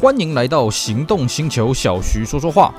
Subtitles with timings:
[0.00, 2.72] 欢迎来到行动星球，小徐说说话。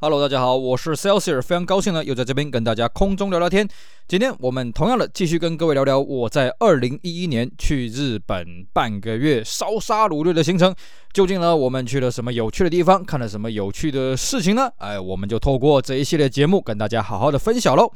[0.00, 3.66] Hello，大家好，我是 Celsius，非常高兴呢，又在这边跟大家空中聊聊天。
[4.06, 10.74] 今天我们同样的继续跟各位聊聊我在二零一一年去日本半个月烧杀掳掠的行程。
[11.14, 14.70] 究竟呢，我们去了什么有趣的地方，看了什么有趣的事情呢？
[14.76, 17.90] 哎，我们就透过这一系列节目跟大家好好的分享喽。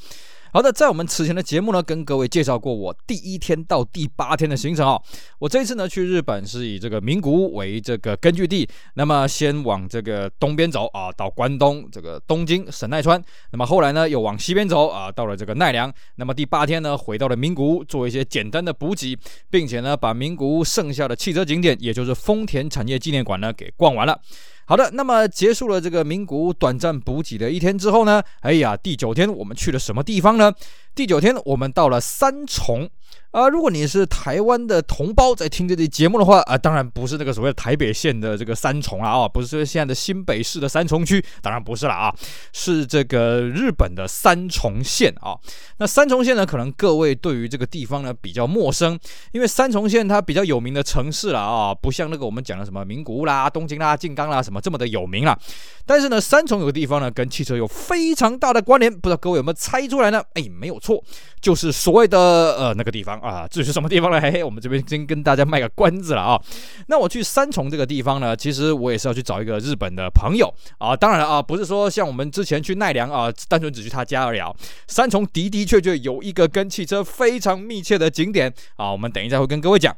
[0.54, 5.02] 好的，在我们此前的节目呢，跟各位介绍过我第一天到第八天的行程啊、哦。
[5.40, 8.64] 我这一次呢去日本是以这个名古屋为这个根据地，
[8.94, 13.20] 那么先往这个东边走啊，到关东这个东京神奈川，
[13.50, 19.18] 那么后来呢又往西边走啊，到了这个奈良，那么第八天呢回到了名古屋，做一些简单的补给，
[19.50, 24.20] 并且呢把名古屋剩下的汽车景点，也就是丰田产业纪念馆呢给逛完了。
[24.66, 30.52] 好的，那么结束了这个名古屋短暂补给的一天之后呢，哎呀，第九天我们去了什么地方呢？
[30.94, 32.88] 第九天我们到了三重。
[33.30, 42.14] 啊、如果你是台湾的同胞在听这期节目的话，啊、当然不是那个所谓的台北县的这个三重了啊，不是现在的新北市的三重区，当然不是了啊，
[42.52, 45.36] 是这个日本的三重县啊。
[45.78, 48.98] 那三重县呢，可能各位对于这个地方呢比较陌生，
[49.32, 55.36] 因为三重县它比较有名的城市了啊，不像那个我们讲的什么名古屋啦、东京啦、静冈啦什么这么的有名了。
[55.84, 60.22] 但是呢，三重有个地方呢跟汽车有非常大的关联，不知道各位有没有猜出来呢？
[60.34, 61.02] 哎，没有错，
[61.40, 63.03] 就是所谓的呃那个地。
[63.04, 64.20] 方啊，这是什么地方呢？
[64.20, 66.40] 嘿 嘿，我们这边先跟大家卖个关子了啊。
[66.88, 70.96] 那我去三重这个地方呢，其实我也是要去找一个日本的朋友啊。
[70.96, 74.50] 当然了啊，不是说像我们之前去奈良啊，单纯只去他家而已啊。
[74.88, 79.94] 三重的的确确有一个跟汽车非常密切的景点啊，我们等一下会跟各位讲。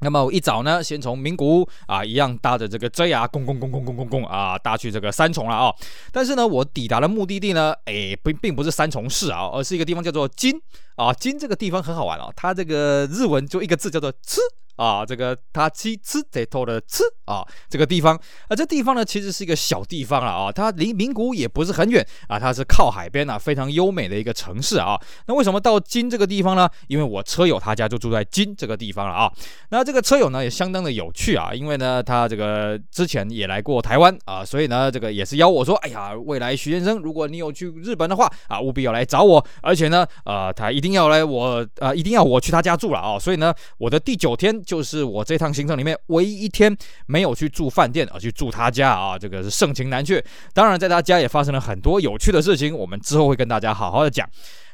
[0.00, 5.74] 那么我一早呢，先从名古屋啊，一样搭着这个 JR，公公公公公公公啊，搭去这个三重了啊。
[6.12, 10.60] 但是呢，我抵达的目的地呢，哎，并并不是三重市啊，而是一个地方叫做金
[10.96, 11.12] 啊。
[11.12, 14.40] 金这个地方很好玩哦，它这个日文就一个字叫做吃。
[14.80, 18.16] 啊，这个他吃吃得头的吃啊，这个地方
[18.48, 24.98] 啊，这地方呢其实是一个小地方了啊，它离名古屋也不是很远啊，它是靠海边啊，非常优美的一个城市啊。
[25.26, 26.66] 那为什么到金这个地方呢？
[26.88, 29.30] 因为我车友他家就住在金这个地方了啊。
[29.68, 43.18] 那这个车友呢也相当的有趣啊，因为呢他这个之前也来过台湾啊，所以呢这个也是邀我说，哎呀，未来徐先生，如果你有去日本的话啊，务必要来找我，而且呢，呃，他一定要来我啊，一定要我去他家住了啊。
[43.18, 44.58] 所以呢，我的第九天。
[44.70, 46.74] 就是我这趟行程里面唯一一天
[47.06, 50.24] 没有去住饭店，而去住他家啊，这个是盛情难却。
[50.54, 54.24] 当然，在他家也发生了很多有趣的事情，我们之后会跟大家好好的讲。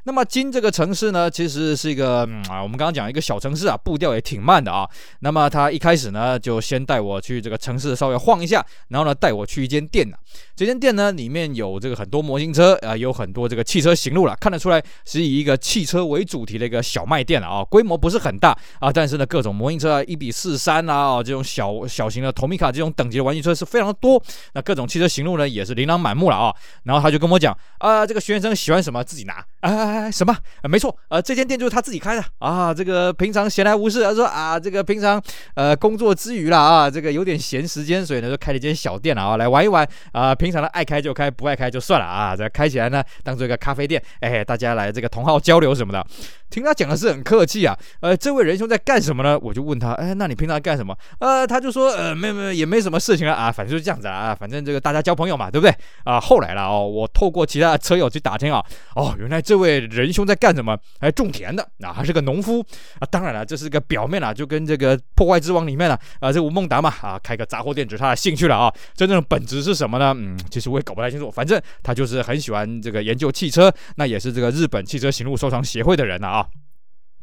[0.07, 4.89] 那么津这个城市呢，其实是一个啊、我们刚刚讲一个小城市啊，步调也挺慢的啊。
[5.19, 10.17] 那么他一开始呢，就先带我去这个城市稍微晃一下，然后呢，带我去一间店呢。
[10.55, 24.23] 这间店呢，里面有这个很多模型车啊，有很多这个汽车行路了，看得出来是以一个汽车为主题的一个小卖店了啊，规模不是很大啊，但是呢，各种模型车啊，一比四三啊，这种小小型的托米卡这种等级的玩具车是非常多。
[24.53, 26.55] 那各种汽车行路呢，也是琳琅满目了啊。
[26.85, 29.96] 然后他就跟我讲啊，这个学生喜欢什么自己拿啊。
[29.97, 30.37] 哎，什么？
[30.69, 32.73] 没错，呃，这间店就是他自己开的啊。
[32.73, 35.21] 这个平常闲来无事，他说啊，这个平常
[35.55, 40.35] 呃工作之余啦啊，这个有点闲时间，所以呢就开了一间小店了啊，来玩一玩啊。
[40.35, 42.37] 平常呢爱开就开，不爱开就算了啊。
[42.37, 46.07] 这开起来呢，当做一个咖啡店，哎，大家来这个同好交流什么的。
[46.49, 49.39] 听他讲的是很客气啊，呃，这位仁兄在干什么呢？
[49.39, 50.97] 我就问他，哎，那你平常干什么？
[51.19, 55.75] 呃，他就说，呃，没有没有，也没什么事情了啊，反正就是这样子啊，反正这个大家交朋友嘛，对不对？
[56.05, 58.65] 啊，后来了哦，我透过其他车友去打听啊，
[58.95, 60.79] 哦，原来这位仁兄在干什么？
[61.01, 62.65] 还种田的啊，还是个农夫
[63.01, 63.07] 啊。
[63.11, 70.15] 当然了，这是个表面啊，就跟这个破坏之王里面啊，啊，这吴孟达嘛，啊，开个杂货店只是他的兴趣了啊，真正的本质是什么呢？
[70.17, 76.46] 嗯，其实我也搞不太清楚，反正他就是很喜欢这个研究汽车，那也是这个日本汽车行路收藏协会的人了啊。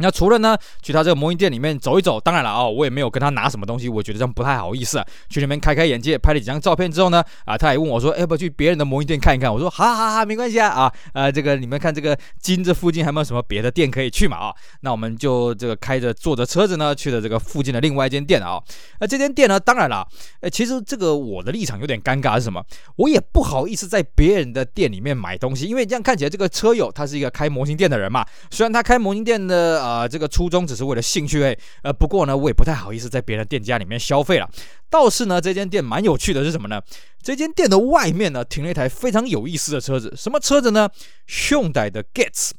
[0.03, 5.05] 那除了呢，去他这个模型店里面走一走，当然了啊、我也没有跟他拿什么东西，我觉得这样不太好意思啊。
[5.29, 9.51] 去那边开开眼界，拍了几张照片之后呢，啊，他也问我说，要不去别人的模型店看一看？
[9.51, 14.35] 我说，好好好，没关系啊，啊，呃，这个你们看这个金这附近还有没有什么别的店可以去嘛？
[14.35, 18.61] 啊，那我们就这个开着坐着车子呢，去了这个附近的另外一间店啊。
[18.99, 20.05] 那这间店呢，当然了，
[20.41, 22.61] 呃，其实这个我的立场有点尴尬是什么？
[22.97, 29.92] 我也不好意思在别人的店里面买东西，因为这样看起来这个车友他是一个开模型店的人嘛，虽然他开模型店的啊。
[29.93, 34.49] 啊，这个初衷只是为了兴趣诶，呃，不过呢，我也不太好意思在别人店家里面消费了。
[34.89, 36.81] 倒是呢，这间店蛮有趣的是什么呢？
[37.21, 40.89] 这间店的外面呢，停了一台非常有意思的车子，什么车子呢
[41.27, 42.51] ？Hyundai 的 Gets。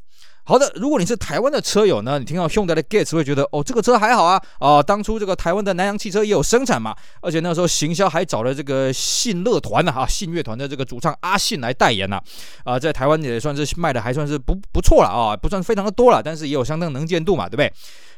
[0.47, 12.21] 好的，如果你是台湾的车友呢，你听到 Hyundai 的 Getz 会觉得哦，这个车还好啊，啊、当初这个台湾的南洋汽车也有生产嘛，而且那时候行销还找了这个信乐团啊，信乐团的这个主唱阿信来代言呐，
[12.65, 17.73] 啊、在台湾也算是卖的还算是不不错了啊，不算非常的多了，但是也有相当能见度嘛，对不对？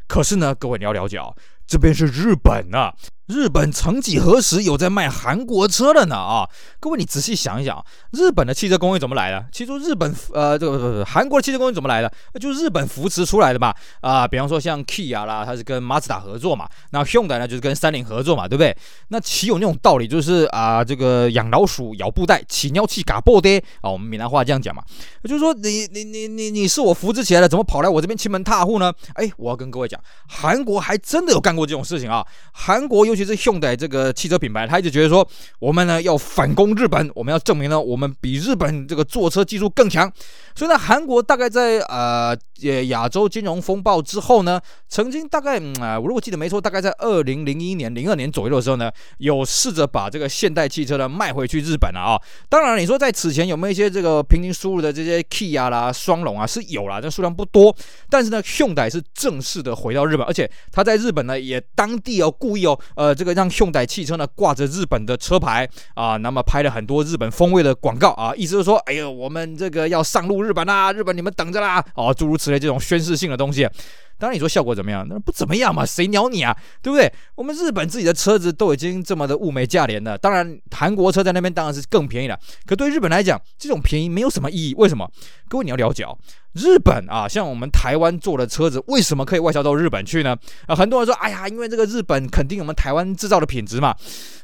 [0.08, 1.28] 可是呢，各位你要了解啊，
[1.64, 2.92] 这边是日本啊。
[3.26, 6.14] 日本曾几何时有在卖韩国车的呢？
[6.14, 9.44] 啊，各位你仔细想一想，日本的汽车工业怎么来的？
[9.50, 12.12] 其实日本呃，这个韩国的汽车工业怎么来的？
[12.40, 13.74] 就日本扶持出来的嘛。
[14.00, 16.68] 啊，比方说像 Kia 啦，它是跟马自达合作嘛。
[16.90, 18.76] 那 Hyundai 呢，就是跟三菱合作嘛，对不对？
[19.08, 20.06] 那岂有那种道理？
[20.06, 24.84] 就是啊，这个养老鼠咬布袋，起尿气嘎爆的啊，我们闽南话这样讲嘛。
[25.24, 28.92] 就是说你你你你你是我扶持起来的，怎么跑来我这边欺门踏户呢？
[29.14, 32.24] 哎，我要跟各位讲，韩国还真的有干过这种事情啊。
[32.52, 33.15] 韩国有。
[33.16, 35.26] 尤其是 Hyundai 这个汽车品牌，他一直觉得说，
[35.58, 40.12] 我们呢要反攻日本，我们要证明呢，我们比日本这个坐车技术更强。
[40.54, 52.20] 所以呢，韩国大概在呃呃亚洲金融风暴之后呢，曾经大概啊、我如果记得没错，大概在二零零一年、零二年左右的时候呢，有试着把这个现代汽车呢卖回去日本了啊。
[52.48, 57.74] 当然，你说在此前有没有一些这个平行输入的这些 Kia 啦、双龙啊，是有啦，但数量不多。
[58.10, 70.46] 但是呢，Hyundai 是正式的回到日本，而且他在日本呢也当地哦故意哦呃这个让熊仔汽车呢挂着日本的车牌啊，那么拍了很多日本风味的广告啊，意思就是说，哎呦，我们这个要上路。
[70.46, 71.84] 日本啦，日本你们等着啦！
[71.96, 73.68] 哦，诸如此类这种宣示性的东西，
[74.16, 75.04] 当然你说效果怎么样？
[75.08, 76.56] 那不怎么样嘛，谁鸟你啊？
[76.80, 77.12] 对不对？
[77.34, 82.38] 我们日本自己的车子都已经这么的物美价廉了，当然韩国车在那边当然是更便宜了。
[82.64, 84.74] 可对日本来讲，这种便宜没有什么意义。
[84.76, 85.10] 为什么？
[85.48, 86.16] 各位你要了解哦。
[86.56, 90.36] 日本啊，像我们台湾做的车子，为什么可以外销到日本去呢？
[90.66, 93.94] 啊，很多人说，哎呀，因为这个日本肯定我们台湾制造的品质嘛。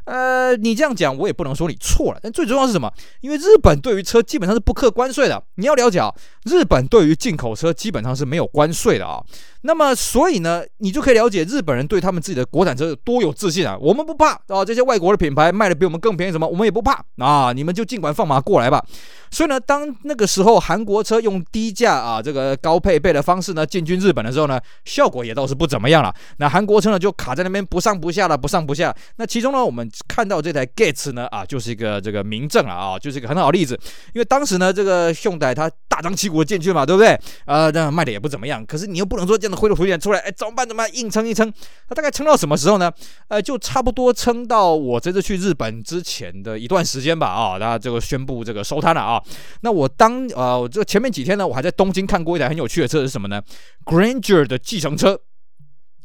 [0.04, 2.18] 呃，你这样讲，我也不能说你错了。
[2.22, 2.92] 但最重要是什么？
[3.20, 5.42] 因为日本对于车基本上是不课关税的。
[5.54, 6.12] 你要了解啊，
[6.44, 9.22] 日本对于进口车基本上是没有关税的啊。
[9.64, 13.78] 那么，所以呢，你就可以了解日本人对他们自己的国产车有多有自信啊。
[13.80, 17.52] 我们不怕啊，这些外国的品牌卖的比我们更便宜，什么我们也不怕啊。
[17.52, 18.84] 你们就尽管放马过来吧。
[19.30, 26.12] 所以呢，当那个时候韩国车用低价啊，这个高配备的方式呢进军日本的时候呢，效果也倒是不怎么样了。
[26.38, 28.92] 那韩国车呢就卡在那边不上不下了，不上不下。
[29.16, 33.78] 那其中呢，我们看到这台 Getz 呢啊，就是一个这个明证了啊，就是一个很好的例子。
[34.12, 37.18] 因为当时呢，这个现代它大张旗鼓我进去嘛，对不对？
[37.44, 38.64] 呃，那卖的也不怎么样。
[38.64, 40.66] 可是你又不能说这样的灰头土脸出来，哎，怎么办？
[40.66, 40.96] 怎么办？
[40.96, 41.52] 硬撑一撑。
[41.88, 42.90] 那大概撑到什么时候呢？
[43.28, 49.22] 呃，就差不多撑到我这次去日本之前的一段时间吧啊，那这个宣布这个收摊了啊。
[49.60, 53.42] 那我当呃，我这前面几天呢，我还在东京看过一台很有趣的车是什么呢
[53.84, 55.20] ？Granger 的计程车。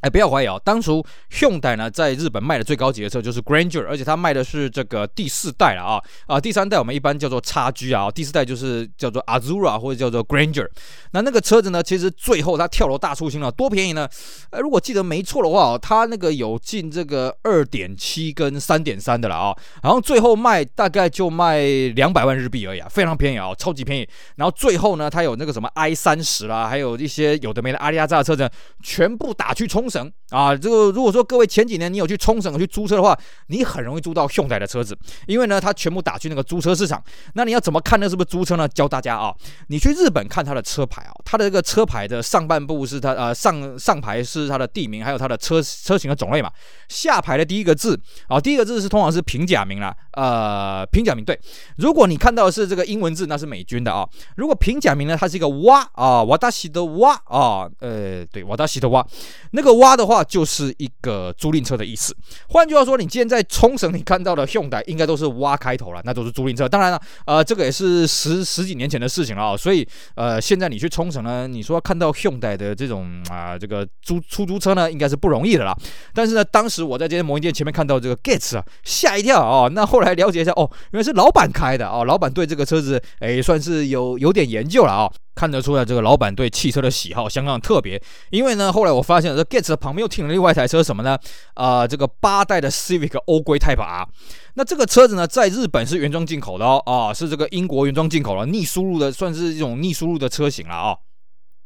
[0.01, 10.67] 哎，不要怀疑哦，当初 Hyundai 呢在日本卖的最高级的车就是 Grandeur，而且它卖的是这个第四代了啊啊，第三代我们一般叫做 XG 啊，第四代就是叫做 Azura 或者叫做 Grandeur。
[11.13, 14.07] 那那个车子呢，其实最后它跳楼大出清了，多便宜呢？
[14.51, 21.59] 呃，如果记得没错的话哦，它那个有进这个二点七跟三点三的了啊，然后最后卖大概就卖
[21.95, 24.07] 两百万日币而已啊，非常便宜啊，超级便宜。
[24.35, 28.47] 然后最后呢，它有那个什么 i 三十啦，还有一些有的没的阿里亚扎的车子，
[28.83, 29.87] 全部打去冲。
[29.87, 33.17] 绳绳啊，这个如果说各位前几年你有去冲绳去租车的话，
[33.47, 37.01] 你很容易租到 Hyundai 的车子，因为呢，它全部打去那个租车市场。
[37.33, 38.67] 那你要怎么看那是不是租车呢？
[38.67, 39.33] 教大家啊，
[39.67, 46.51] 你去日本看它的车牌啊，它的这个车牌的上半部是它呃上上牌是它的地名，还有它的车车型的种类嘛。
[46.89, 47.97] 下排的第一个字
[48.27, 51.39] 啊，第一个字是通常是平假名啦，呃，平假名对。
[51.77, 54.05] 如果你看到的是这个英文字，那是美军的啊。
[54.35, 59.07] 如果平假名呢，它是一个哇啊，瓦达西的哇啊，呃，对，瓦达西的哇，
[59.51, 59.76] 那个。
[59.79, 62.15] 挖的话就是一个租赁车的意思。
[62.49, 66.67] 换句话说，你今天在冲绳你看到的 Hyundai 应该都是挖开头了，那都是租赁车。
[66.67, 69.57] 当然了，呃，这个也是十十几年前的事情了啊。
[69.57, 75.75] 所以，呃，现在你去冲绳呢，你说看到 Hyundai 的这种啊、这个租出租车呢，应该是不容易的啦。
[76.13, 79.67] 但是呢，当时我在这些模型店前面看到这个 Getz 啊，吓一跳啊。
[79.69, 85.11] 那后来了解一下，哦，原来是老板开的哦，老板对这个车子哎，算是有有点研究了啊。
[85.37, 88.01] 看得出来，这个老板对汽车的喜好相当特别。
[88.31, 91.15] 因为呢，后来我发现这 Getz 旁边又停了另外一台车，什么呢？
[91.53, 94.07] 啊、这个八代的 Civic 欧规 Type R。
[94.55, 100.97] 那这个车子呢，在日本是原装进口的哦，啊，是这个英国原装进口了，逆输入的，算是一种逆输入的车型了啊、哦。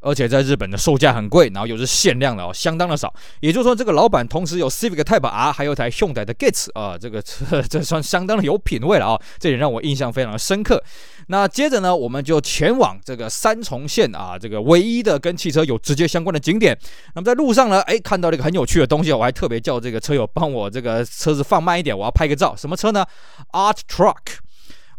[0.02, 3.14] 而且在日本的售价很贵，然后又是限量的哦，相当的少。
[3.40, 10.84] 也就是说，这个老板同时有 Civic Type R，还有台 Hyundai 的 Getz 啊，这个车 这算相当的有品位了啊、哦，这也让我印象非常的深刻。
[11.28, 16.78] 那接着呢，我们就前往这个三重县啊，这个唯一的跟汽车有直接相关的景点。
[17.14, 22.56] 那么在路上呢，哎，看到了一个很有趣的东西，我还特别叫这个车友帮我这个车子放慢一点，我要拍个照。
[22.56, 23.06] 什么车呢
[23.52, 24.40] ？Art Truck。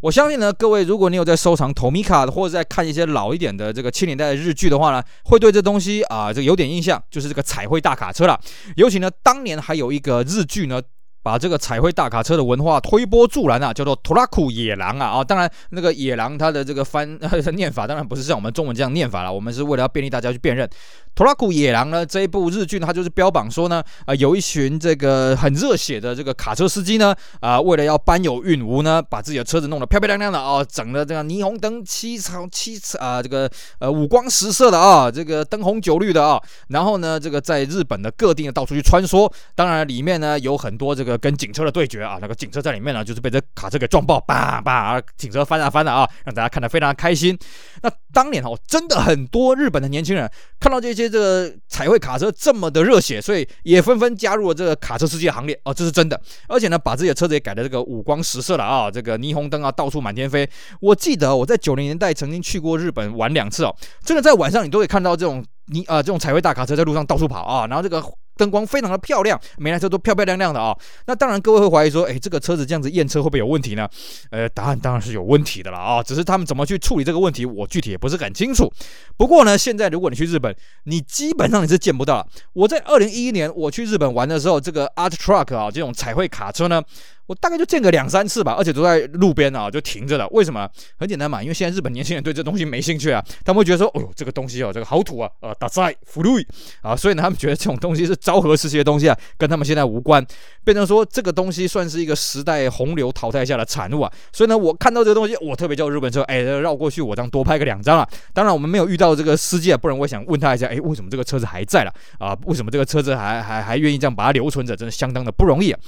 [0.02, 8.38] 我相信呢，各位如果你有在收藏 Tomica 或者在看一些老一点的这个七年代的日剧的话呢，会对这东西啊，这个有点印象，就是这个彩绘大卡车了。
[8.76, 10.80] 尤其呢，当年还有一个日剧呢。
[11.20, 15.24] 把这个彩绘大卡车的文化推波助澜啊，叫做“トラック野狼”啊啊！
[15.24, 17.18] 当然，那个野狼它的这个翻
[17.54, 20.66] 念法当然不是像我们中文这样念法了，我们是为了要便利大家去辨认。 《
[21.15, 47.37] Toraku 野狼》呢这一部日剧呢，它就是标榜说呢，啊、呃，有一群这个很热血的这个卡车司机呢，啊、为了要搬有运无呢，把自己的车子弄得漂漂亮亮的啊、整的这个霓虹灯七彩七彩啊，这个呃五光十色的啊，这个灯红酒绿的啊，然后呢，这个在日本的各地呢到处去穿梭，当然里面呢有很多这个跟警车的对决啊，那个警车在里面呢就是被这卡车给撞爆，叭叭，警车翻啊翻的啊，让大家看得非常开心。
[47.83, 50.27] 那当年哦，真的很多日本的年轻人
[50.59, 51.02] 看到这些。
[51.09, 56.19] 这个彩绘卡车这么的热血，所以也纷纷加入了这个卡车司机行列哦，这是真的。
[56.47, 60.49] 而且呢，把自己的车子也改的这个五光十色了啊，这个霓虹灯啊到处满天飞。
[60.81, 68.03] 我记得我在九零年代曾经去过日本玩两次哦，真的在晚上你都会看到这种你啊、呃、这种彩绘大卡车在路上到处跑啊，然后这个。
[68.35, 70.75] 灯光非常的漂亮，每台车都漂漂亮亮的啊、
[71.07, 73.87] 那当然，各位会怀疑说，哎，这个车子这样子验车会不会有问题呢？
[74.31, 78.71] 呃，答案当然是有问题的了啊、只是他们怎么去处理这个问题，我具体也不是很清楚。
[79.17, 82.27] 不过呢，现在如果你去日本，你基本上你是见不到。
[82.53, 86.81] 我在二零一一年我去日本玩的时候，这个 Art Truck 啊，这种彩绘卡车呢。
[87.26, 90.26] 我大概就见个两三次吧，而且都在路边啊，就停着的。
[90.28, 90.66] 为什么？
[90.96, 96.46] 很简单嘛，因为现在日本年轻人对这东西没兴趣啊，他们会觉得说，哦呦，这个东西哦，这个好土啊，呃，ダサい、古い
[96.80, 100.24] 啊，所以呢，他们觉得这种东西是昭和时期的东西啊，跟他们现在无关，
[100.64, 104.10] 变成说这个东西算是一个时代洪流淘汰下的产物啊。
[104.32, 108.08] 所以呢，我看到这个东西，我特别叫日本车，哎，绕过去，我这样多拍个两张啊。
[108.32, 112.34] 当然，我们没有遇到这个司机啊，不然我想问他一下，哎，为什么这个车子还在了啊？
[112.46, 114.74] 为什么这个车子还还还愿意这样把它留存着？
[114.74, 115.78] 真的相当的不容易啊。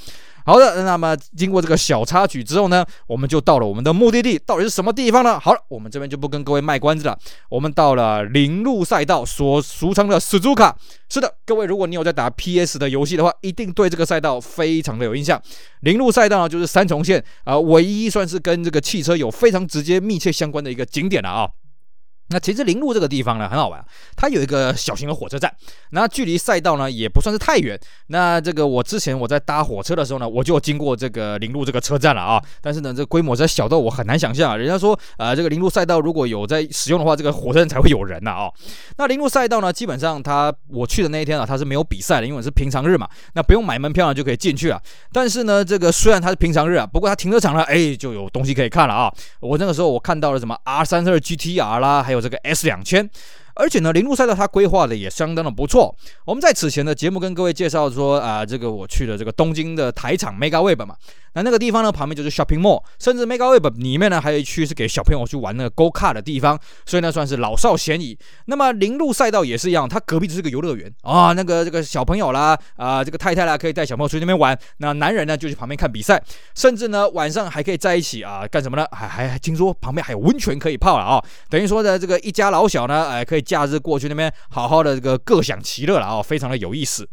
[0.46, 5.40] 好的，那么经过这个小插曲之后呢，我们就到了我们的目的地，到底是什么地方呢？
[5.40, 7.18] 好了，我们这边就不跟各位卖关子了，
[7.50, 10.74] 我们到了铃鹿赛道，所俗称的 Suzuka。
[11.10, 15.42] 是的，各位，如果你有在打 PS 的游戏的话，一定对这个赛道非常的有印象。
[15.82, 21.50] 铃鹿赛道呢，就是三重县啊、唯一算是跟这个汽车有非常直接、密切相关的一个景点了啊。
[22.29, 23.86] 那其实铃鹿这个地方呢，很好玩，
[24.17, 25.53] 它有一个小型的火车站，
[25.91, 27.79] 那距离赛道呢也不算是太远。
[28.08, 32.41] 那这个我之前我在搭火车的时候呢，我就经过这个铃鹿这个车站了啊。
[32.62, 34.58] 但是呢，这规模在小到我很难想象啊。
[34.58, 38.50] 人家说，呃，这个铃鹿赛道如果有在使用的话，这个火车站才会有人呐啊。
[38.98, 44.82] 那铃鹿赛道呢，基本上它我去的那一天啊，它是没有比赛的，因为是平常日嘛，那不用买门票呢就可以进去啊。
[45.13, 49.13] 但是呢，这个虽然它是平常日啊，不过它停车场呢，哎，就有东西可以看了啊。
[49.39, 52.14] 我那个时候我看到了什么 R32 GTR 啦，还有。
[52.15, 53.10] 有这个 S 两千。
[53.57, 55.95] 而且呢，铃鹿赛道它规划的也相当的不错。
[56.25, 60.93] 我们在此前的节目跟各位介绍说啊、这个我去了这个东京的台场 Megaweb 嘛，
[61.36, 68.18] 那那个地方呢旁边就是 Shopping Mall，甚至 Mega Wave 里面呢还有一区是给小朋友去玩那个 Go Kart 的地方，所以呢算是老少咸宜。
[68.46, 76.22] 那么铃鹿赛道也是一样，它隔壁就是个游乐园啊，那个这个小朋友啦啊，这个太太啦可以带小朋友去那边玩，那男人呢就去旁边看比赛，
[76.56, 78.88] 甚至呢晚上还可以在一起啊干什么呢？
[78.92, 84.32] 还还听说旁边还有温泉可以泡了啊，等于说呢这个一家老小呢哎可以假日过去那边。
[84.50, 87.08] 好好的这个各享其乐了啊，非常的有意思。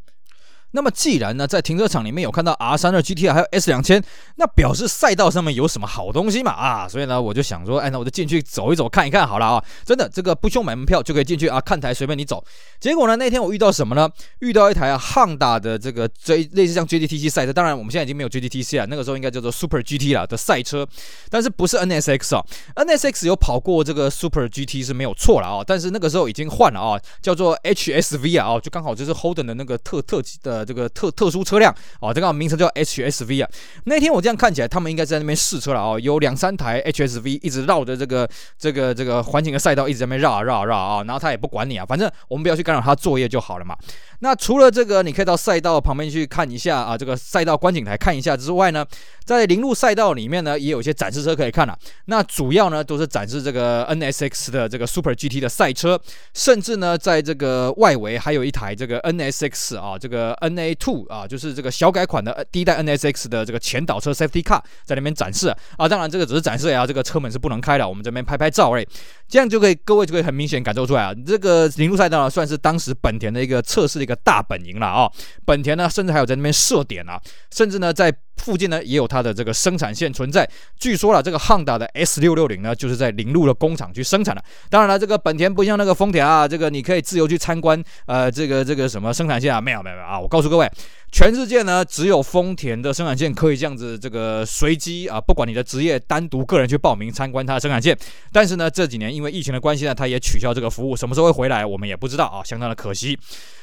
[0.72, 4.02] 那么既然呢，在停车场里面有看到 R32 GTR 还有 S 两千，
[4.36, 9.64] 那表示赛道上面有什么好东西嘛啊，所以呢，我就想说，哎，那我就进去走一走，看一看好了啊。
[9.84, 12.42] 真的，这个不用买门票就可以进去啊，看台随便你走。
[12.80, 14.08] 结果呢，那天我遇到什么呢？
[14.38, 20.88] 遇到一台啊，Honda 的这个追类似像 JDTC 赛车，当然我们现在已经没有 JDTC 了，那个时候应该叫做 Super GT 了的赛车，
[21.28, 22.42] 但是不是 NSX 啊
[22.76, 30.61] ？NSX 有跑过这个 Super GT 是没有错了啊，但是那个时候已经换了啊，叫做 HSV 啊，就刚好就是 Holden 的那个特特级的。
[30.64, 33.50] 这个特特殊车辆哦，这个名称叫 HSV 啊。
[33.84, 38.28] 那天我这样看起来，他们应该在那边试车了哦，有两三台 HSV 一直绕着这个
[38.58, 43.76] 这个这个环形的赛道一直在那边绕啊绕啊绕啊，然后他也不管你啊，反正我们不要去干扰他作业就好了嘛。
[44.22, 48.86] 那除了这个，你可以到赛道旁边去看一下啊，这个赛道观景台看一下之外呢，
[49.24, 51.76] 在零路赛道里面呢，也有一些展示车可以看了。
[52.04, 56.00] 那主要呢都是展示这个 NSX 的这个 Super GT 的赛车，
[56.34, 65.88] 甚至呢在这个外围还有一台这个 NSX 啊，这个 NA Two 啊，就是这个小改款的第一代 NSX 的这个前导车 Safety Car 在那边展示啊。
[65.88, 68.86] 当然这个只是展示啊，这个车门是不能开的，我们这边拍拍照而已。
[69.32, 75.10] 这样就可以各位就可以很明显感受出来啊，这个铃鹿赛道呢算是当时本田的一个测试的一个大本营了啊，
[75.46, 77.18] 本田呢，甚至还有在那边设点啊，
[77.50, 80.48] 甚至呢，在附近呢也有它的这个生产线存在。
[80.78, 84.42] 据说了，这个汉达的 S 六六零呢，就是在铃鹿的工厂去生产的。
[84.68, 90.18] 当然了，这个本田不像那个丰田啊，这个你可以自由去参观，呃，这个这个什么生产线啊，没有没有没有啊。
[90.18, 90.70] 我告诉各位，
[91.12, 97.96] 全世界呢只有丰田的生产线可以这样子这个随机啊，不管你的职业，单独个人去报名参观它的生产线。
[98.32, 103.18] 但是呢，这几年因为疫情的关系呢，它也取消这个服务，什么时候会回来我们也不知道啊，相当的可惜。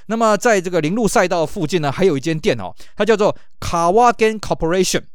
[0.06, 4.66] 那么，在这个铃鹿赛道附近呢，还有一间店哦，它叫做卡瓦根 Corp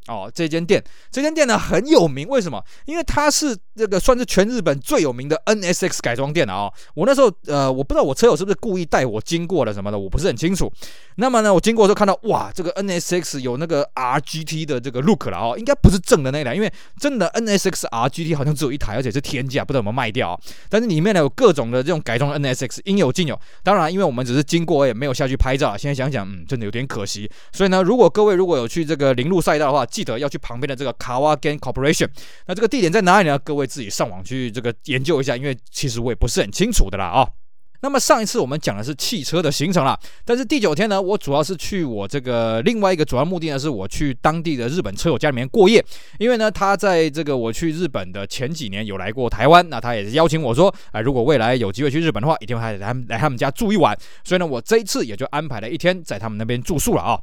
[0.09, 0.31] 哦。
[0.35, 2.63] 这间店，这间店呢很有名，为什么？
[2.87, 6.71] 因为它是这个算是全日本最有名的 NSX 改装店了啊。
[6.95, 10.71] 我那时候呃，我不知道我车友是不是故意带我经过了什么的，我不是很清楚。
[11.17, 16.71] 那么呢，我经过的时候看到，哇，这个 NSX 有那个 RGT 的这个 look 了哦，应该不是正的那台，因为
[17.01, 20.41] 真的 NSX RGT 好像只有一台，而且是天价，不知道有没有卖掉啊。
[20.69, 23.41] 但是里面呢有各种的这种改装 NSX，应有尽有。
[23.63, 24.75] 当然，因为我们只是经过。
[24.75, 27.31] 我也没有下去拍照，现在想想，嗯，真的有点可惜。
[27.53, 32.09] 所以呢，如果各位如果有去这个铃鹿赛道的话，记得要去旁边的这个 Kawagen Corporation。
[32.47, 33.37] 那这个地点在哪里呢？
[33.41, 37.29] 各位自己上网去这个研究一下，因为其实我也不是很清楚的啦啊。
[37.83, 45.85] 那么上一次我们讲的是汽车的行程了，但是第九天呢，我主要是去我这个另外一个主要目的呢，是我去当地的日本车友家里面过夜，
[46.19, 57.21] 因为呢，他在这个我去日本的前几年有来过台湾，那他也是邀请我说，啊、如果未来有机会去日本的话，一定会来来他们家住一晚，所以呢，我这一次也就安排了一天在他们那边住宿了啊。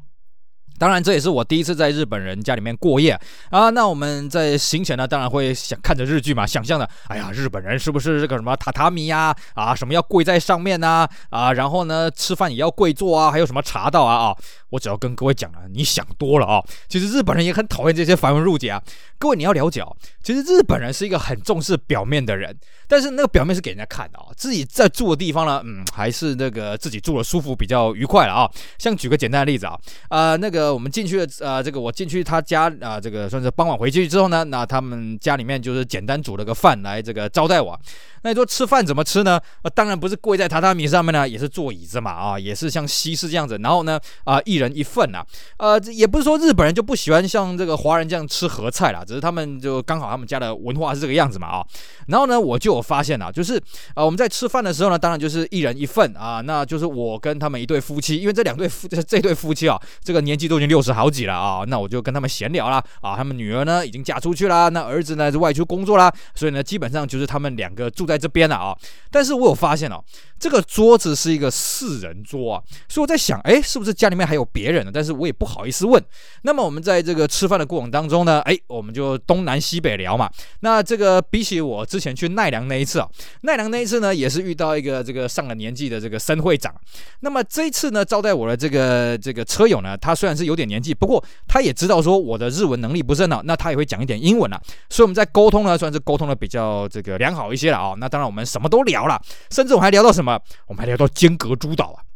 [0.82, 3.12] 当然，这也是我第一次在日本人家里面过夜
[3.52, 3.70] 啊。
[3.70, 9.32] 那我们在行前呢，当然会想看着日剧嘛，想象的，哎呀，日本人是不是这个什么榻榻米呀？
[9.54, 11.08] 啊，什么要跪在上面呐？
[11.30, 14.30] 啊，然后呢，吃饭也要跪坐啊，还有什么茶道啊？
[14.30, 14.36] 啊，
[14.72, 16.60] 我只要跟各位讲了，你想多了啊。
[16.90, 18.82] 其实日本人也很讨厌这些繁文缛节啊。
[19.20, 24.26] 各位你要了解哦，其实日本人是一个很重视表面的人，但是那个表面是给人家看的啊。
[24.36, 28.50] 自己在住的地方呢，嗯，还是那个自己住的舒服比较愉快了啊。
[28.80, 29.78] 像举个简单的例子啊，
[30.10, 30.72] 啊，那个。
[30.72, 37.80] 我们进去的，呃，这个我进去他家，啊、这个算是傍晚回去之后呢，那他们家里面就是简单煮了个饭来这个招待我。
[38.24, 39.40] 那你说吃饭怎么吃呢？
[39.64, 43.60] 呃，当然不是跪在榻榻米上面呢，也是坐椅子嘛，啊，也是像西式这样子。
[43.62, 45.24] 然后呢，啊、一人一份呐，
[45.58, 51.66] 呃，也不是说日本人就不喜欢像这个华人这样吃合菜啦，只是他们就刚好他们家的文化是这个样子嘛，啊。
[52.08, 68.78] 然后呢，我就有发现啊，就是啊、呃，我们在吃饭的时候呢，当然就是一人一份啊，那就是我跟他们一对夫妻，因为这两对夫这对夫妻啊，这个年纪都已经六十好几了啊，那我就跟他们闲聊啦，啊，他们女儿呢已经嫁出去啦，那儿子呢是外出工作啦，所以呢，基本上就是他们两个住在这边了啊，
[69.10, 70.04] 但是我有发现哦，
[70.40, 74.92] 这个桌子是一个四人桌啊，所以我在想，哎，是不是家里面还有别人的？
[74.92, 76.04] 但是我也不好意思问。
[76.44, 80.30] 那么我们在这个吃饭的过程当中呢，哎，我们就东南西北聊嘛。
[80.62, 83.08] 那这个比起我之前去奈良那一次啊，
[83.42, 86.74] 奈良那一次呢，也是遇到一个这个上了年纪的这个森会长。
[87.22, 97.94] 那么这一次呢，招待我的这个这个车友呢，他虽然是有点年纪，不过他也知道说我的日文能力不是很好，那他也会讲一点英文啊，所以我们在沟通呢，算是沟通的比较这个良好一些了啊。
[97.98, 100.40] 那当然我们什么都聊了，甚至我还聊到什么？
[100.68, 102.11] 我们还聊到尖阁诸岛啊。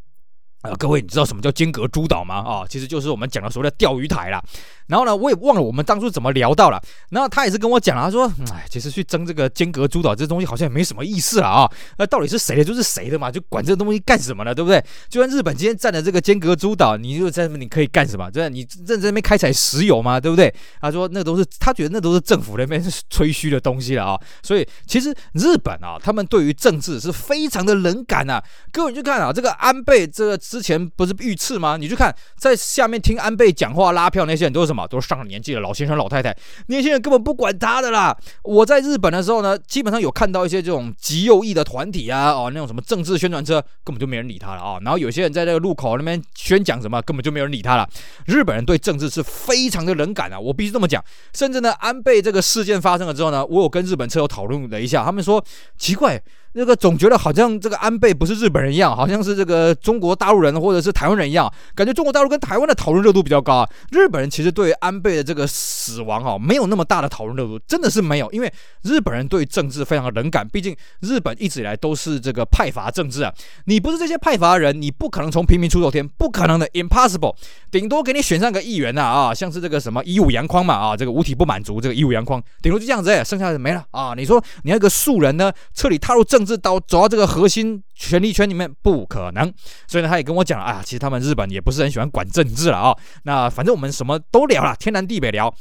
[0.66, 2.36] 呃，各位，你知道什么叫间阁诸岛吗？
[2.36, 4.42] 啊、其实就是我们讲的所谓的钓鱼台啦。
[4.88, 6.82] 然后呢，我也忘了我们当初怎么聊到了。
[7.10, 11.72] 然后他也是跟我讲了，他说，哎，其实去争这个间阁诸岛这东西好像也没什么意思了啊。
[11.98, 14.54] 那到底是谁的就是谁的嘛，就管这东西干什么呢？
[14.54, 14.84] 对不对？
[15.10, 18.30] 就像日本今天占了这个间阁诸岛，你就在那边你可以干什么？
[18.30, 20.20] 对，你认真那边开采石油吗？
[20.20, 20.54] 对不对？
[20.80, 24.20] 他说那都是他觉得那都是政府那边吹嘘的东西了啊。
[24.44, 28.44] 所以其实日本啊，他们对于政治是非常的冷感啊。
[28.72, 30.40] 各位你去看啊，这个安倍这个。
[30.56, 31.76] 之前不是遇刺吗？
[31.76, 34.88] 你去看，在下面听安倍讲话拉票那些人都是什么？
[34.88, 36.34] 都是上了年纪的老先生、老太太，
[36.68, 38.16] 年轻人根本不管他的啦。
[38.42, 44.80] 我在日本的时候呢，基本上有看到一些这种极右翼的团体啊，哦，那种什么政治宣传车，根本就没人理他了啊。
[44.82, 47.86] 然后有些人在这个路口那边宣讲什么，根本就没人理他了。
[48.26, 51.04] 日本人对政治是非常的冷感啊，我必须这么讲。
[51.34, 55.44] 甚至呢，安倍这个事件发生了之后呢，我有跟日本车友讨论了一下，他们说
[55.78, 56.24] 奇怪。
[56.56, 63.70] 这个总觉得好像这个安倍不是日本人一样，好像是这个中国大陆人或者是台湾人一样，感觉中国大陆跟台湾的讨论热度比较高啊。
[63.92, 68.50] 日本人其实对于安倍的这个死亡啊，没有那么大的讨论热度，真的是没有，因为
[68.84, 73.34] 日本人对政治非常的冷感，毕竟日本一直以来都是这个派阀政治啊。
[73.66, 77.36] 你不是这些派阀人，你不可能从平民出头天，不可能的，impossible。
[77.70, 84.14] 顶多给你选上个议员呐啊，像是这个什么乙武洋匡嘛啊，这个五体不满足，这个乙武洋匡顶多就这样子，剩下的没了啊。
[84.16, 86.45] 你说你要一个素人呢，彻底踏入政。
[86.46, 89.52] 是到走到这个核心权力圈里面不可能，
[89.88, 92.96] 所以呢，他也跟我讲了，啊，其实他们日本也不是很喜欢管政治了啊。
[93.24, 95.54] 那反正我们什么都聊了，天南地北聊。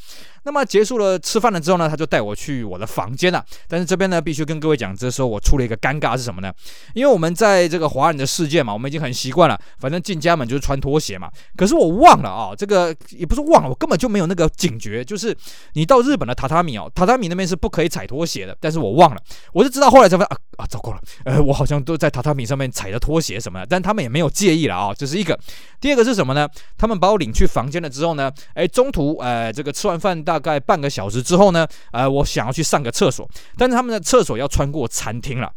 [0.44, 3.44] 那么结束了吃饭了之后呢，他就带我去我的房间了。
[3.66, 6.52] 但是这边呢，必须跟各位讲，这时候我出了一个尴尬是什么呢？
[6.94, 11.30] 因为我们在这个华人的世界嘛，我们已经很习惯了，反正进家门就是穿拖鞋嘛。
[11.56, 15.36] 可是我忘了啊，这个也不是忘了，我根本就没有那个警觉，就是
[15.72, 18.56] 你到日本的榻榻米哦，榻榻米那边是不可以踩拖鞋的。
[18.60, 19.20] 但是我忘了，
[19.52, 25.38] 我就知道后来才发现啊啊，糟糕了，呃，我好像都在榻榻米上面踩着拖鞋什么的，但他们也没有介意了啊，这是一个。
[25.80, 26.48] 第二个是什么呢？
[26.78, 35.48] 他们把我领去房间了之后呢，哎，中途呃，这个吃完饭大大概半个小时之后呢，呃，我想要去上个厕所，但是他们的厕所要穿过餐厅了。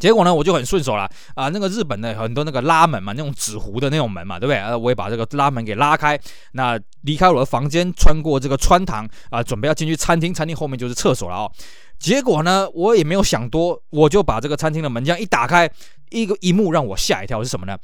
[0.00, 4.58] 结果呢，我就很顺手了啊，那个日本的很多那个拉门嘛，那种纸糊的那种门嘛，对不对？
[4.58, 6.18] 呃，我也把这个拉门给拉开，
[6.52, 11.52] 那离开我的房间，穿过这个穿堂啊，准备要进去餐厅，餐厅后面就是厕所了哦。
[12.00, 15.70] 结果呢，我也没有想多，我就把这个餐厅的门这样一打开，
[16.10, 17.78] 一个一幕让我吓一跳是什么呢？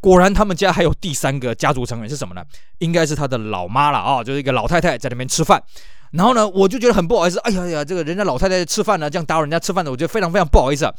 [0.00, 2.42] 果然他们家还有第三个家族成员是什么呢？
[2.78, 5.62] 应该是他的老妈了啊，就是一个老太太在那边吃饭。
[6.12, 10.94] 然后呢，我就觉得很不好意思，哎呀呀，这个人家老太太吃饭呢，这样打扰人家吃饭的，我觉得非常非常不好意思啊。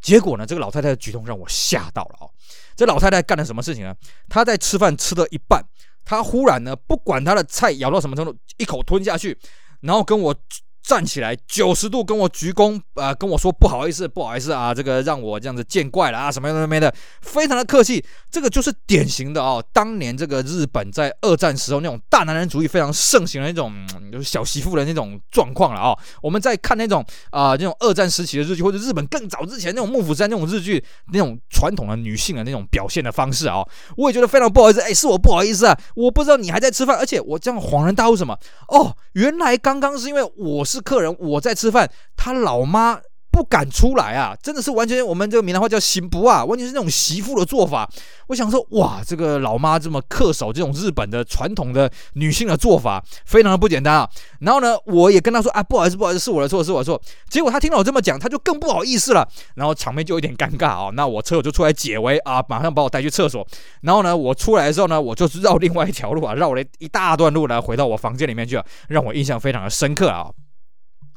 [0.00, 2.26] 结果呢，这个老太太的举动让我吓到了啊！
[2.74, 3.94] 这老太太干了什么事情呢？
[4.28, 5.62] 她在吃饭吃了一半，
[6.04, 9.36] 她忽然呢，不管她的菜咬到什么程度，一口吞下去，
[9.80, 10.34] 然后跟我。
[10.82, 18.04] 站起来九十度跟我鞠躬，啊、呃，跟我说不好意思，不好意思啊，这个让我这样子见怪了啊，什么什么没的，非常的客气。
[18.30, 23.72] 这个就是典型的哦，当年这个日本在二战时候那种大男人主义非常盛行的那种，
[24.10, 25.98] 就是小媳妇的那种状况了哦。
[26.22, 33.62] 我们在看那种啊、呃，那种二战时期的日剧，或者日本更早之前那种幕府时代那种日剧，那种传统的女性的那种表现的方式啊、
[33.96, 34.80] 我也觉得非常不好意思。
[34.80, 38.38] 哎，是我不好意思啊，我不知道你还在吃饭，而且我这样恍然大悟什么？
[38.68, 40.80] 哦，原来刚刚是因为我是。
[40.80, 43.00] 客人，我在吃饭，他老妈。
[43.30, 44.34] 不敢出来啊！
[44.42, 47.88] 真的是完全我们这个闽南话叫“行不啊”，完全是那种媳妇的做法。
[48.26, 54.08] 我想说，哇，这个老妈这么恪守这种日本的传统的女性的做法，非常的不简单啊。
[54.40, 57.00] 然后呢，我也跟他说啊，不好意思，不好意思，是我的错，是我的错。
[57.28, 59.28] 结果他听到我这么讲，他就更不好意思了。
[59.54, 60.90] 然后场面就有点尴尬啊。
[60.94, 63.46] 那我车友就出来解围啊，马上把我带去厕所。
[63.82, 70.28] 然后呢，我出来的时候呢，我就绕另外一条路啊，绕了一大段路呢，回到我房间里面去了，让我印象非常的深刻啊。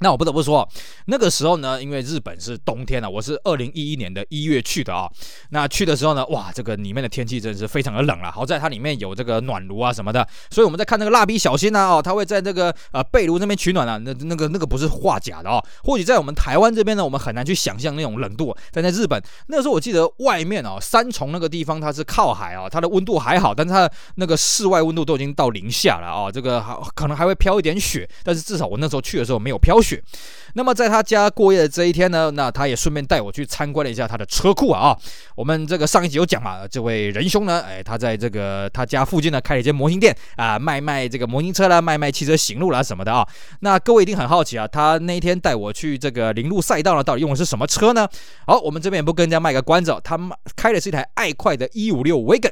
[0.01, 0.67] 那我不得不说，
[1.05, 5.07] 那个时候呢，因为日本是冬天了，我是二零一一年的一月去的啊。
[5.51, 8.31] 那去的时候呢，哇，这个里面的天气真的是非常的冷了。
[8.31, 15.63] 好在它里面有这个暖炉啊什么的，所以我们在看那个蜡笔小新啊，哦，他会在这个呃被炉那边取暖啊，那那个那个不是画假的哦。
[15.83, 29.90] 或许在我们台湾这边呢，我们很难去想象那种冷度，但在日本那个时候，我记得外面哦，三重那个地方它是靠海啊，它的温度还好，但是它的那个室外温度都已经到零下了啊，这个还可能还会飘一点雪，但是至少我那时候去的时候没有飘雪。
[30.53, 34.95] 那么在他家过夜的这一天呢，那他也顺便带我去参观了一下他的车库啊。
[35.35, 43.25] 我们这个上一集有讲嘛，这位仁兄呢，哎，他在这个他家附近呢开了一间模型店啊，卖卖这个模型车啦，卖卖汽车行路啦什么的啊。
[43.61, 48.07] 那各位一定很好奇啊，他那一天带我去这个铃鹿赛道呢，到底用的是什么车呢？
[48.45, 50.19] 好，我们这边也不跟人家卖个关子，他
[50.55, 52.51] 开的是一台爱快的156 Wagon。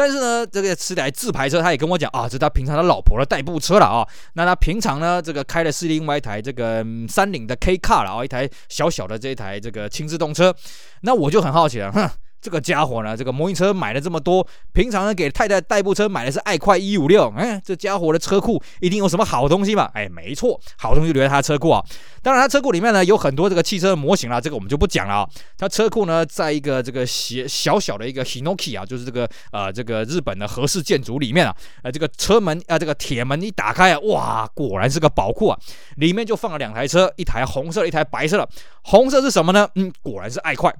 [0.00, 4.08] 但是呢，这个是台自排车，他也跟我讲啊，这是他平常他老婆的代步车了啊。
[4.32, 10.56] 那他平常呢，这个开的是另外一台这个三菱的 K Car 了啊，一台小小的这一台这个轻自动车。
[11.02, 12.08] 那我就很好奇了，哼。
[12.40, 19.90] 这个家伙呢，这个模型车买了这么多，平常呢给太太代步车买的是爱快一五六，哎，这家伙的车库一定有什么好东西吧？
[19.94, 21.84] 哎，没错，好东西留在他车库啊。
[22.22, 25.28] 当然，他车库里面呢有很多这个汽车模型啦，这个我们就不讲了啊。
[25.58, 35.58] 他车库呢在一个这个小小小的一个 Hinoki 啊，就是这个呃这个日本的和式建筑里面啊，呃这个车门啊这个铁门一打开啊，哇，果然是个宝库啊，
[35.96, 38.48] 里面就放了两台车，一台红色，一台白色的。
[38.82, 39.68] 红色是什么呢？
[39.74, 40.74] 嗯，果然是爱快。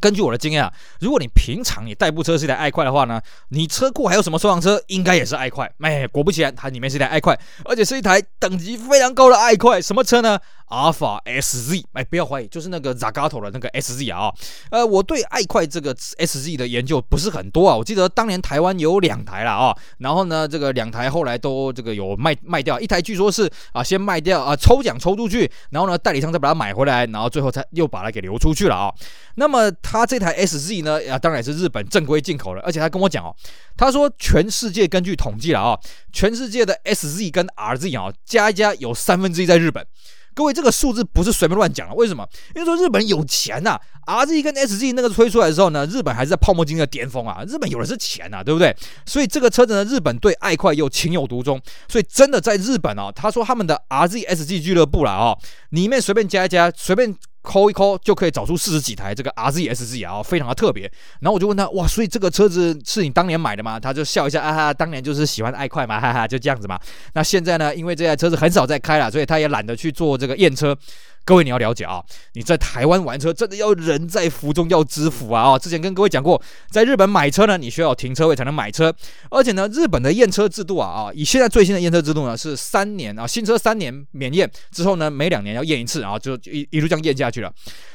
[0.00, 5.70] 根据我的经验啊，如果你平常你代步车是一台爱快的话呢，你车库还有什么收藏车，应该也是爱快。
[5.80, 9.80] 哎，果不其然，它里面是一台爱快，而且是一台等级非常高的爱快。
[9.80, 10.38] 什么车呢？
[10.66, 11.82] 阿尔法 SZ。
[11.94, 14.32] 哎，不要怀疑，就是那个 Zagato 的那个 SZ 啊。
[14.70, 17.76] 呃，我对爱快这个 SZ 的研究不是很多啊。
[17.76, 28.94] 我记得当年台湾有两台了啊，然后呢，这个两台后来都这个有卖卖掉，一台据说是啊先卖掉啊抽奖抽出去，然后呢代理商再把它买回来，然后最后才又把它给流出去了啊。
[29.34, 33.34] 那么他这台 SZ 呢，啊，当然也是日本正规进口的，而且他跟我讲哦，
[33.76, 35.78] 他说全世界根据统计了啊，
[36.12, 39.86] 全世界的 SZ 跟 RZ 啊加一加有三分之一在日本。
[40.32, 42.26] 各位，这个数字不是随便乱讲的，为什么？
[42.54, 48.74] 因为说日本有钱呐，RZ 跟 SZ 那个推出来的时候呢，日本还是在泡沫经济的巅峰啊，日本有的是钱呐，对不对？
[49.04, 55.36] 所以这个车子呢，日本对爱快又情有独钟，所以真的在日本啊，他说他们的 RZ SG 俱乐部了啊，
[55.70, 60.90] 里面随便加一加，随便抠一抠就可以找出四十几台这个 RZSZ 啊，非常的特别。
[61.20, 63.80] 然后我就问他，哇，所以这个车子是你当年买的吗？
[63.80, 66.78] 他就笑一下，啊哈，当年就是喜欢爱快嘛，哈哈，就这样子嘛。
[67.14, 70.76] 那现在呢，因为这台车子很少再开了，所以他也懒得去做这个验车。
[71.24, 72.02] 各位你要了解啊，
[72.32, 75.42] 你在台湾玩车真的要人在福中要知福啊！
[75.42, 78.92] 啊，之前跟各位讲过，在日本买车呢，你需要停车位才能买车，
[79.30, 87.52] 而且呢，日本的验车制度啊啊，以现在最新的验车制度呢是三年啊，新车三年免验之后呢，每两年要验一次，啊就一一路这样验下去了。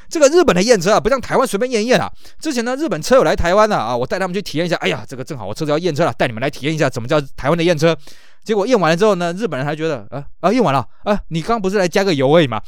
[0.07, 2.09] 这个日本的验车啊，不像台湾随便验验啊。
[2.39, 4.75] 之前呢，日本车友来台湾了啊，我带他们去体验一下。
[4.77, 7.97] 哎呀，这个正好我车子要验车了，带你们来体验一下怎么叫台湾的验车。
[8.43, 12.61] 结果验完了之后呢，日本人还觉得啊啊验完了啊，你刚刚不是来加个油而已吗？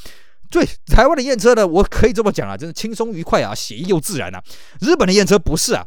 [0.50, 4.42] 对，台湾的验车呢，我可以这么讲啊，真的轻松愉快啊，写意又自然啊。
[4.82, 5.86] 日本的验车不是啊，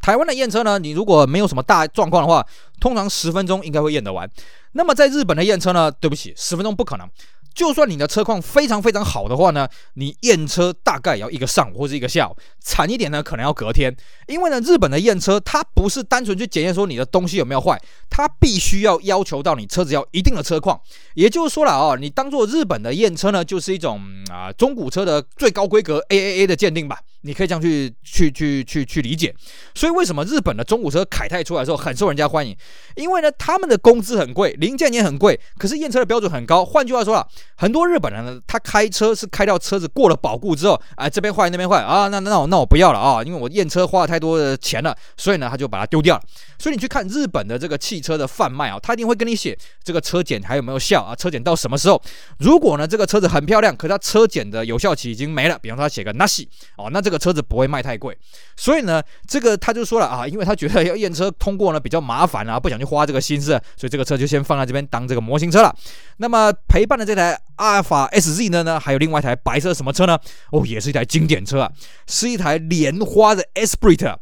[0.00, 2.46] 台湾的验车呢，你如果没有什么大状况的话，
[2.80, 4.30] 通常十分钟应该会验得完。
[4.72, 7.08] 那么在日本的验车呢，对不起，十分钟不可能。
[7.56, 13.96] 就算你的车况非常非常好的话呢，你验车大概也要一个上午或者一个下午，惨一点呢可能要隔天。
[14.26, 20.78] 因为呢，日本的验车它不是单纯去检验说你的东西有没有坏，它必须要要求到你车子要一定的车况。
[21.14, 27.00] 也就是说了啊，你当做日本的验车呢，就是一种啊中古车的最高规格 AAA 的鉴定吧。
[27.26, 29.34] 你可以这样去去去去去理解，
[29.74, 32.56] 所以为什么日本的中古车凯泰出来之后很受人家欢迎？
[32.94, 36.64] 因为呢，他们的工资很贵，零件也很贵，可是验车的标准很高。
[36.64, 46.22] 换句话说啊，很多日本人呢，他开车是开到车子过了保固之后，哎，这边坏那边坏啊，那那那我那我不要了啊，因为我验车花了太多的钱了，所以呢，他就把它丢掉了。
[46.58, 52.00] 所以你去看日本的这个汽车的贩卖啊，他一定会跟你写这个车检还有没有效啊，车检到什么时候？
[52.38, 57.16] 如果呢这个车子很漂亮，可是它车检的有效期已经没了，比方说他写个 nasi 哦，那这个。
[57.26, 58.16] 车子不会卖太贵，
[58.56, 65.74] 所以呢，这个他就说了啊，因为他觉得要验车通过呢比较麻烦啊，不想去花这个心思，所以这个车就先放在这边当这个模型车了。
[66.18, 70.16] 那么陪伴的这台阿尔法 SZ 呢呢，还有另外一台白色什么车呢？
[70.52, 71.72] 哦，也是一台经典车啊，
[72.06, 74.14] 是一台莲花的 Esprit。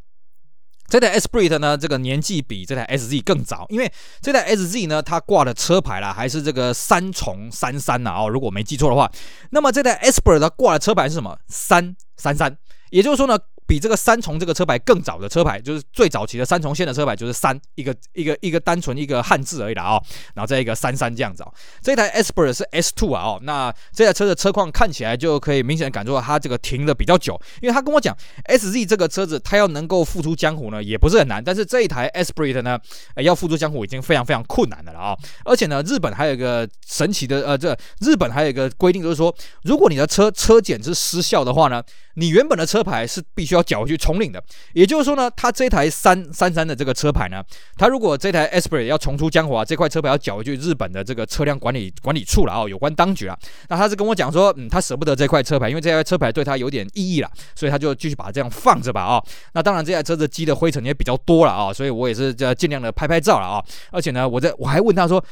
[0.89, 9.11] 这台 s p r i t 呢，这个年纪比这台 SZ 更早，因为这台 SZ 呢，它挂的车牌啦，还是这个三重三三呐哦，如果我没记错的话，
[9.51, 11.37] 那么这台 s p r i t 它挂的车牌是什么？
[11.49, 12.57] 三三三，
[12.91, 13.39] 也就是说呢。
[13.67, 20.03] 比这个三重这个车牌更早的车牌，就是最早期的三重线的车牌，就是三一个一个一个单纯一个汉字而已啦哦，
[20.35, 21.53] 然后再一个三三这样子哦。
[21.81, 32.79] 这台 Esprit 是 S2 啊哦，那这台车的车况看起来就可以明显感受到它这个停的比较久，因为他跟我讲 SZ 这个车子它要能够复出江湖呢也不是很难，但是这一台 Esprit 呢，
[33.17, 35.19] 要复出江湖已经非常非常困难的了啊、哦。
[35.45, 41.83] 而且呢，日本还有一个神奇的呃，这日本还有一个规定就是说，如果你的车车检是失效的话呢，
[42.15, 47.43] 你原本的车牌是必须要缴回去重领的，也就是说呢，他这台三三三的这个车牌呢，
[47.77, 53.39] 他如果这台 Esprit 要重出江湖啊，这块车牌要缴回去日本的这个车辆管理管理处了啊、有关当局了。
[53.69, 65.25] 那他是跟我讲说，嗯，他舍不得这块车牌，因为这块车牌对他有点意义了，所以他就继续把它这样放着吧啊、那当然，这台车子积的灰尘也比较多了啊、所以我也是这尽量的拍拍照了啊、而且呢，我在我还问他说。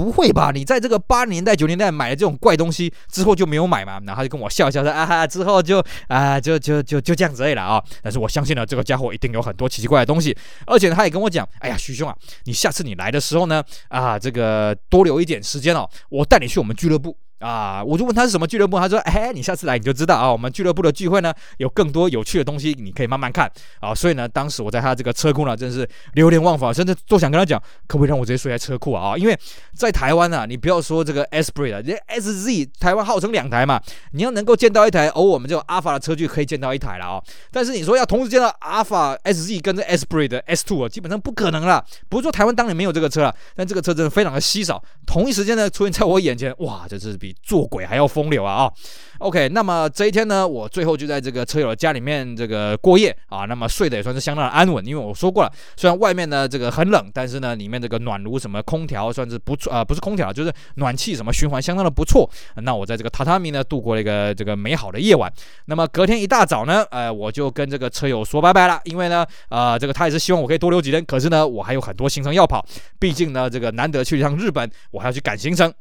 [0.00, 0.50] 不会吧？
[0.52, 4.00] 你在这个八年代、九年代买了这种怪东西之后就没有买嘛？
[4.06, 10.36] 然后他就跟我笑一笑说：“啊哈，之后就啊，就就就就这样子类了啊。”但是我相信呢，这个家伙一定有很多奇奇怪怪的东西。
[10.66, 20.30] 而且他也跟我讲：“哎呀，许兄啊，你下次你来的时候呢，啊，这个多留一点时间哦，我带你去我们俱乐部。”啊，我就问他是什么俱乐部，他说：“哎，你下次来你就知道啊。
[20.30, 23.50] 我们俱乐部的聚会呢，有更多有趣的东西，你可以慢慢看
[23.80, 23.94] 啊。
[23.94, 29.16] 所以呢，当时我在他这个车库呢，真是流连忘返，甚至都想跟他讲，可不可以让我直接睡在车库啊？
[29.16, 29.38] 因为
[29.74, 33.80] 在台湾啊，你不要说这个 Esprit 啊，这 SZ 台湾号称两台嘛，
[34.12, 37.22] 你要能够见到一台，哦，我们这种阿法的车距可以见到一台了啊。
[37.50, 41.82] 但是你说要同时见到阿法 SZ 跟这 Esprit 的 S2 啊，基本上不可能了。
[42.10, 47.29] 不是说台湾当年没有这个车了，但这个车真的非常的稀少，同一时间呢出现在我眼前，哇，这是比。
[47.42, 48.72] 做鬼还要风流啊啊、
[49.18, 62.28] ！OK，那么这一天呢，我最后就在这个车友的家里面这个过夜啊，那么睡得也算是相当的安稳，因为我说过了，虽然外面呢这个很冷，但是呢里面这个暖炉什么空调算是不错啊、呃，不是空调，就是暖气什么循环相当的不错。
[62.56, 65.32] 那我在这个榻榻米呢度过了一个这个美好的夜晚。
[65.66, 72.64] 那么隔天一大早呢，呃，我就跟这个车友说拜拜了，因为呢，呃，这个他也是希望我可以多留几天，可是呢，我还有很多行程要跑，
[72.98, 75.72] 毕竟呢这个难得去一趟日本，我还要去赶行程。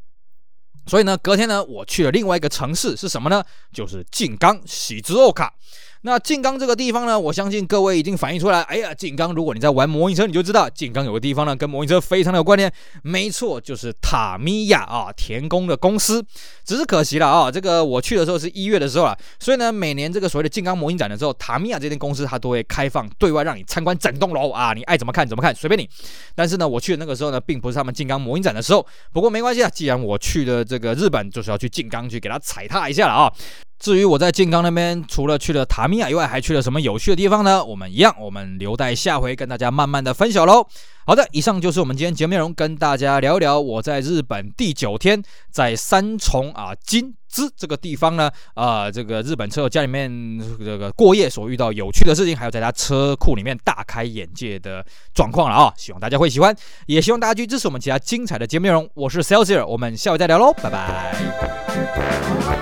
[0.90, 3.44] 所以呢，隔天呢，我去了另外一个城市，是什么呢？
[3.72, 5.54] 就是静冈喜之冈。
[6.02, 8.62] 那静冈这个地方呢，我相信各位已经反映出来。
[8.62, 12.72] 哎呀，静冈，如果你在玩模拟车，你就知道静冈有个地方呢，跟模拟车非常的有关联。
[13.04, 16.26] 没错，就是塔米亚啊，田宫的公司。
[16.64, 25.90] 只是可惜了啊，这个我去的时候是一月的时候了，所以呢，每年这个所谓的静冈模拟展的时候，塔米亚这间公司它都会开放对外让你参观整栋楼啊，你爱怎么看怎么看，随便你。
[26.34, 28.86] 但是呢，我去的那个时候呢，并不是他们静冈模拟展的时候。
[29.12, 33.34] 不过没关系啊，既然我去了这个日本，就是要去静冈去给他踩踏一下了啊。
[33.80, 37.64] 至于我在静冈那边，除了去了塔米亚以外，还去了什么有趣的地方呢？
[37.64, 40.68] 我们一样，我们留待下回跟大家慢慢的分享喽。
[41.06, 50.12] 好的，以上就是我们今天节目内容，跟大家聊一聊我在日本第九天，在三重啊金枝这个地方呢，啊这个日本车友家里面
[50.60, 55.74] 这个过夜所遇到有趣的事情，还有在他车库里面大开眼界的状况了啊！
[55.78, 56.54] 希望大家会喜欢，
[56.86, 58.88] 也希望大家去支持我们其他精彩的节目内容。
[58.94, 62.59] 我是 Celsius，我们下回再聊喽，拜拜。